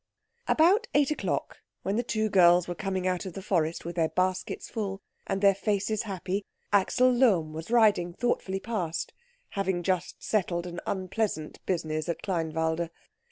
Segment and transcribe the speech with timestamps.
[0.47, 4.09] About eight o'clock, when the two girls were coming out of the forest with their
[4.09, 6.43] baskets full and their faces happy,
[6.73, 9.13] Axel Lohm was riding thoughtfully past,
[9.49, 12.89] having just settled an unpleasant business at Kleinwalde.